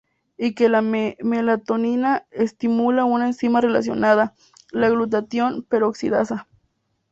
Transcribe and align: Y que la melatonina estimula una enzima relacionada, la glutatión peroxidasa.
Y 0.35 0.55
que 0.55 0.67
la 0.67 0.81
melatonina 0.81 2.25
estimula 2.31 3.05
una 3.05 3.27
enzima 3.27 3.61
relacionada, 3.61 4.33
la 4.71 4.89
glutatión 4.89 5.61
peroxidasa. 5.61 6.47